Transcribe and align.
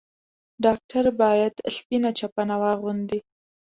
ډاکټر 0.63 1.05
بايد 1.19 1.53
سپينه 1.75 2.09
چپنه 2.19 2.55
واغوندي. 2.63 3.19